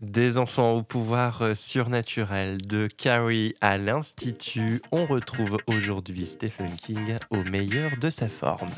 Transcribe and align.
Des 0.00 0.38
enfants 0.38 0.72
au 0.72 0.82
pouvoir 0.82 1.42
euh, 1.42 1.54
surnaturel, 1.54 2.62
de 2.62 2.86
Carrie 2.86 3.54
à 3.60 3.76
l'Institut, 3.76 4.80
on 4.92 5.04
retrouve 5.04 5.58
aujourd'hui 5.66 6.24
Stephen 6.24 6.74
King 6.76 7.18
au 7.28 7.42
meilleur 7.44 7.90
de 8.00 8.08
sa 8.08 8.30
forme. 8.30 8.70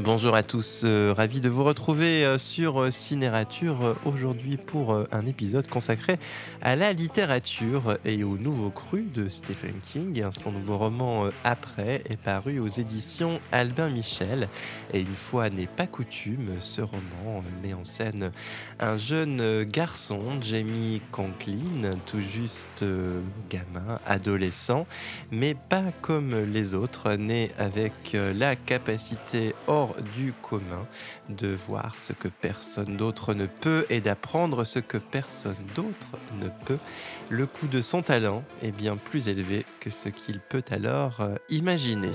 Bonjour 0.00 0.34
à 0.34 0.42
tous, 0.42 0.84
euh, 0.84 1.12
ravi 1.14 1.42
de 1.42 1.50
vous 1.50 1.64
retrouver 1.64 2.24
euh, 2.24 2.38
sur 2.38 2.80
euh, 2.80 2.90
Cinérature 2.90 3.84
euh, 3.84 3.94
aujourd'hui 4.06 4.56
pour 4.56 4.94
un 5.12 5.26
épisode 5.26 5.68
consacré 5.68 6.18
à 6.62 6.76
la 6.76 6.94
littérature 6.94 7.98
et 8.06 8.24
au 8.24 8.38
nouveau 8.38 8.70
cru 8.70 9.02
de 9.02 9.28
Stephen 9.28 9.74
King. 9.82 10.24
Son 10.32 10.50
nouveau 10.50 10.78
roman 10.78 11.26
Après 11.44 12.02
est 12.08 12.16
paru 12.16 12.58
aux 12.58 12.68
éditions 12.68 13.38
Albin 13.52 13.90
Michel 13.90 14.48
et 14.94 15.00
une 15.00 15.14
fois 15.14 15.50
n'est 15.50 15.66
pas 15.66 15.86
coutume, 15.86 16.56
ce 16.58 16.80
roman 16.80 17.44
met 17.62 17.74
en 17.74 17.84
scène 17.84 18.30
un 18.80 18.96
jeune 18.96 19.64
garçon, 19.64 20.20
Jamie 20.40 21.02
Conklin, 21.10 21.98
tout 22.06 22.22
juste 22.22 22.84
gamin, 23.50 23.98
adolescent, 24.06 24.86
mais 25.30 25.54
pas 25.68 25.84
comme 26.00 26.34
les 26.50 26.74
autres, 26.74 27.12
né 27.12 27.50
avec 27.58 27.92
la 28.14 28.56
capacité 28.56 29.54
hors 29.66 29.81
du 30.14 30.32
commun 30.32 30.86
de 31.28 31.48
voir 31.48 31.98
ce 31.98 32.12
que 32.12 32.28
personne 32.28 32.96
d'autre 32.96 33.34
ne 33.34 33.46
peut 33.46 33.86
et 33.90 34.00
d'apprendre 34.00 34.64
ce 34.64 34.78
que 34.78 34.98
personne 34.98 35.56
d'autre 35.74 36.18
ne 36.40 36.48
peut. 36.66 36.78
Le 37.28 37.46
coût 37.46 37.66
de 37.66 37.80
son 37.80 38.02
talent 38.02 38.42
est 38.62 38.72
bien 38.72 38.96
plus 38.96 39.28
élevé 39.28 39.64
que 39.80 39.90
ce 39.90 40.08
qu'il 40.08 40.40
peut 40.40 40.64
alors 40.70 41.20
euh, 41.20 41.34
imaginer. 41.48 42.12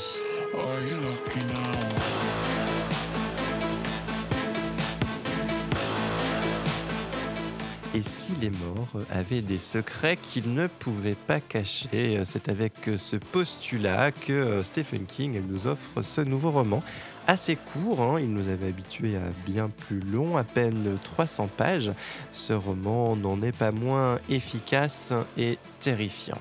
Et 7.97 8.03
si 8.03 8.33
les 8.39 8.51
morts 8.51 9.03
avaient 9.09 9.41
des 9.41 9.57
secrets 9.57 10.17
qu'ils 10.17 10.53
ne 10.53 10.67
pouvaient 10.67 11.15
pas 11.15 11.39
cacher 11.39 12.21
C'est 12.25 12.47
avec 12.47 12.73
ce 12.95 13.15
postulat 13.15 14.11
que 14.11 14.33
euh, 14.33 14.61
Stephen 14.61 15.05
King 15.07 15.41
nous 15.49 15.65
offre 15.65 16.03
ce 16.03 16.21
nouveau 16.21 16.51
roman. 16.51 16.83
Assez 17.25 17.55
court, 17.55 18.01
hein, 18.01 18.19
il 18.19 18.31
nous 18.31 18.49
avait 18.49 18.67
habitués 18.67 19.15
à 19.15 19.49
bien 19.49 19.69
plus 19.69 20.01
long, 20.01 20.37
à 20.37 20.43
peine 20.43 20.99
300 21.05 21.49
pages. 21.57 21.91
Ce 22.33 22.53
roman 22.53 23.15
n'en 23.15 23.41
est 23.41 23.57
pas 23.57 23.71
moins 23.71 24.19
efficace 24.29 25.11
et 25.35 25.57
terrifiant. 25.79 26.37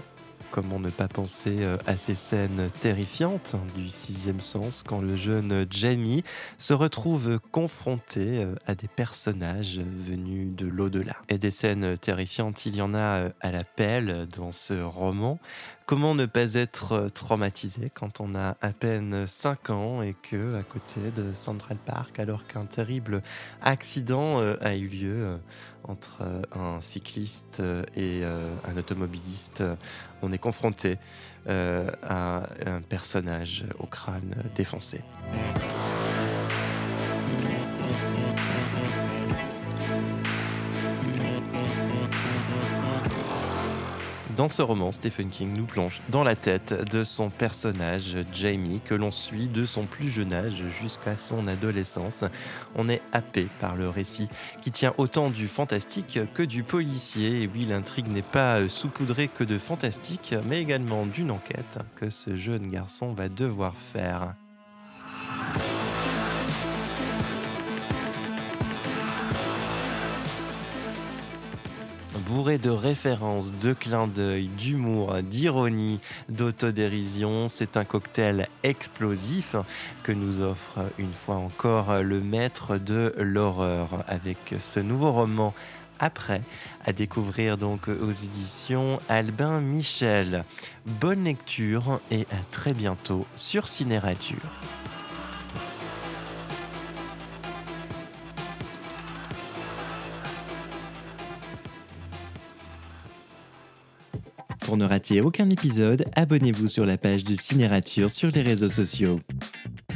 Comment 0.57 0.81
ne 0.81 0.89
pas 0.89 1.07
penser 1.07 1.57
euh, 1.61 1.77
à 1.87 1.99
ces 1.99 2.15
scènes 2.15 2.71
terrifiantes 2.81 3.57
du 3.75 3.91
sixième 3.91 4.41
sens 4.41 4.83
quand 4.83 5.03
le 5.03 5.15
jeune 5.15 5.67
Jamie 5.69 6.23
se 6.59 6.73
retrouve 6.73 7.39
confronté 7.53 8.43
euh, 8.43 8.55
à 8.67 8.75
des 8.75 8.89
personnages 8.89 9.79
venus 9.79 10.57
de 10.57 10.67
l'au-delà. 10.67 11.17
Et 11.29 11.37
des 11.37 11.51
scènes 11.51 11.99
terrifiantes, 11.99 12.65
il 12.65 12.75
y 12.75 12.81
en 12.81 12.95
a 12.95 12.99
euh, 12.99 13.29
à 13.43 13.51
l'appel 13.53 14.27
dans 14.34 14.51
ce 14.51 14.73
roman. 14.73 15.39
Comment 15.87 16.17
ne 16.17 16.27
pas 16.27 16.55
être 16.55 17.11
traumatisé 17.15 17.93
quand 17.95 18.21
on 18.21 18.34
a 18.34 18.57
à 18.61 18.71
peine 18.71 19.25
5 19.25 19.71
ans 19.71 20.03
et 20.03 20.15
que 20.15 20.57
à 20.57 20.65
côté 20.65 21.12
de 21.17 21.33
Central 21.33 21.77
Park, 21.77 22.19
alors 22.19 22.45
qu'un 22.45 22.65
terrible 22.65 23.23
accident 23.62 24.41
euh, 24.41 24.57
a 24.61 24.75
eu 24.75 24.89
lieu 24.89 25.15
euh, 25.15 25.37
entre 25.89 26.19
euh, 26.20 26.42
un 26.53 26.81
cycliste 26.81 27.61
euh, 27.61 27.83
et 27.95 28.20
euh, 28.23 28.55
un 28.67 28.77
automobiliste, 28.77 29.62
on 30.23 30.33
est 30.33 30.39
confronté 30.39 30.98
à 31.48 32.43
un 32.67 32.81
personnage 32.81 33.65
au 33.78 33.87
crâne 33.87 34.34
défoncé. 34.56 35.05
Dans 44.37 44.51
ce 44.51 44.61
roman, 44.61 44.92
Stephen 44.92 45.31
King 45.31 45.55
nous 45.56 45.65
plonge 45.65 46.03
dans 46.10 46.22
la 46.22 46.37
tête 46.37 46.75
de 46.91 47.05
son 47.05 47.31
personnage 47.31 48.19
Jamie, 48.34 48.83
que 48.84 48.94
l'on 48.94 49.10
suit 49.10 49.49
de 49.49 49.65
son 49.65 49.84
plus 49.84 50.10
jeune 50.10 50.34
âge 50.34 50.62
jusqu'à 50.78 51.16
son 51.16 51.49
adolescence. 51.49 52.22
On 52.75 52.87
est 52.91 53.00
happé 53.12 53.47
par 53.60 53.77
le 53.77 53.88
récit, 53.88 54.28
qui 54.60 54.71
tient 54.71 54.93
autant 54.99 55.31
du 55.31 55.49
fantastique 55.49 56.19
que 56.34 56.43
du 56.43 56.62
policier. 56.65 57.44
Et 57.44 57.47
oui, 57.47 57.65
l'intrigue 57.65 58.09
n'est 58.09 58.21
pas 58.21 58.69
saupoudrée 58.69 59.28
que 59.28 59.44
de 59.44 59.56
fantastique, 59.56 60.34
mais 60.47 60.60
également 60.60 61.06
d'une 61.06 61.31
enquête 61.31 61.78
que 61.94 62.10
ce 62.10 62.37
jeune 62.37 62.69
garçon 62.69 63.12
va 63.12 63.31
devoir 63.31 63.75
faire. 63.75 64.34
Bourré 72.26 72.59
de 72.59 72.70
références, 72.70 73.53
de 73.53 73.72
clins 73.72 74.09
d'œil, 74.09 74.48
d'humour, 74.48 75.22
d'ironie, 75.22 76.00
d'autodérision. 76.28 77.48
C'est 77.48 77.76
un 77.76 77.84
cocktail 77.84 78.48
explosif 78.62 79.54
que 80.03 80.12
nous 80.12 80.42
offre 80.42 80.81
une 80.98 81.12
fois 81.12 81.36
encore 81.36 82.03
le 82.03 82.20
maître 82.20 82.78
de 82.78 83.15
l'horreur 83.16 84.04
avec 84.09 84.38
ce 84.59 84.81
nouveau 84.81 85.12
roman 85.12 85.54
après 85.98 86.42
à 86.84 86.92
découvrir 86.92 87.56
donc 87.56 87.88
aux 87.88 88.12
éditions 88.12 88.98
Albin 89.09 89.60
Michel. 89.60 90.44
Bonne 90.84 91.25
lecture 91.25 92.00
et 92.10 92.22
à 92.32 92.42
très 92.50 92.75
bientôt 92.75 93.25
sur 93.36 93.69
Cinérature. 93.69 94.36
Pour 104.66 104.77
ne 104.77 104.84
rater 104.84 105.21
aucun 105.21 105.49
épisode, 105.49 106.06
abonnez-vous 106.16 106.66
sur 106.66 106.84
la 106.84 106.99
page 106.99 107.22
de 107.22 107.37
Cinérature 107.37 108.10
sur 108.10 108.32
les 108.32 108.43
réseaux 108.43 108.69
sociaux. 108.69 109.21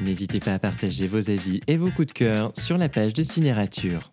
N'hésitez 0.00 0.38
pas 0.38 0.54
à 0.54 0.60
partager 0.60 1.08
vos 1.08 1.28
avis 1.28 1.60
et 1.66 1.76
vos 1.76 1.90
coups 1.90 2.06
de 2.06 2.12
cœur 2.12 2.52
sur 2.56 2.78
la 2.78 2.88
page 2.88 3.12
de 3.12 3.24
Cinérature. 3.24 4.12